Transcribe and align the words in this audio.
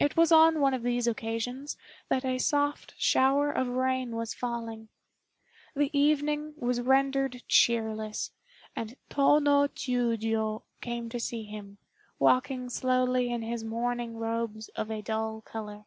It 0.00 0.16
was 0.16 0.32
on 0.32 0.58
one 0.58 0.74
of 0.74 0.82
these 0.82 1.06
occasions 1.06 1.76
that 2.08 2.24
a 2.24 2.36
soft 2.36 2.94
shower 2.98 3.48
of 3.52 3.68
rain 3.68 4.16
was 4.16 4.34
falling. 4.34 4.88
The 5.76 5.96
evening 5.96 6.54
was 6.56 6.80
rendered 6.80 7.44
cheerless, 7.46 8.32
and 8.74 8.96
Tô 9.08 9.40
no 9.40 9.68
Chiûjiô 9.68 10.64
came 10.80 11.08
to 11.10 11.20
see 11.20 11.44
him, 11.44 11.78
walking 12.18 12.68
slowly 12.68 13.30
in 13.30 13.42
his 13.42 13.62
mourning 13.62 14.16
robes 14.16 14.66
of 14.70 14.90
a 14.90 15.00
dull 15.00 15.42
color. 15.42 15.84